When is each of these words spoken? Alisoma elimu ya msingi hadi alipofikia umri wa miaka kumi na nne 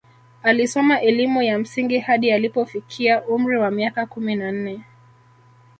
Alisoma 0.43 1.01
elimu 1.01 1.41
ya 1.41 1.59
msingi 1.59 1.99
hadi 1.99 2.31
alipofikia 2.31 3.25
umri 3.25 3.57
wa 3.57 3.71
miaka 3.71 4.05
kumi 4.05 4.35
na 4.35 4.51
nne 4.51 4.81